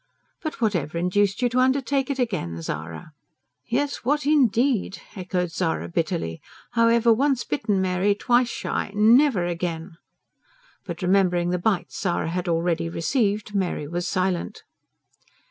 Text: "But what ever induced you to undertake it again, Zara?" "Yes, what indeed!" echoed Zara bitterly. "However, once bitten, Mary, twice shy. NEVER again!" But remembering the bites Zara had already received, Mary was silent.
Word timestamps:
"But 0.41 0.59
what 0.59 0.75
ever 0.75 0.97
induced 0.97 1.43
you 1.43 1.49
to 1.49 1.59
undertake 1.59 2.09
it 2.09 2.17
again, 2.17 2.59
Zara?" 2.63 3.11
"Yes, 3.67 3.97
what 3.97 4.25
indeed!" 4.25 4.99
echoed 5.15 5.51
Zara 5.51 5.89
bitterly. 5.89 6.41
"However, 6.71 7.13
once 7.13 7.43
bitten, 7.43 7.79
Mary, 7.79 8.15
twice 8.15 8.49
shy. 8.49 8.91
NEVER 8.95 9.45
again!" 9.45 9.97
But 10.85 11.03
remembering 11.03 11.51
the 11.51 11.59
bites 11.59 12.01
Zara 12.01 12.29
had 12.29 12.47
already 12.49 12.89
received, 12.89 13.53
Mary 13.53 13.87
was 13.87 14.07
silent. 14.07 14.63